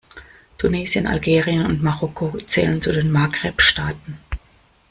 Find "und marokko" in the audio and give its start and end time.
1.63-2.35